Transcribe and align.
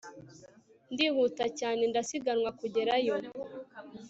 Ndihuta 0.93 1.45
cyane 1.59 1.81
ndasiganwa 1.91 2.49
kugerayo 2.59 3.15